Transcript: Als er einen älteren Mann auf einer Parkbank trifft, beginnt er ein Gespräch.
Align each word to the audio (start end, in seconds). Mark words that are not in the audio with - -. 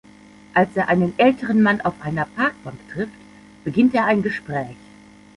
Als 0.55 0.69
er 0.75 0.87
einen 0.87 1.13
älteren 1.19 1.61
Mann 1.61 1.79
auf 1.81 1.93
einer 2.01 2.25
Parkbank 2.25 2.77
trifft, 2.89 3.13
beginnt 3.63 3.93
er 3.93 4.05
ein 4.05 4.23
Gespräch. 4.23 4.75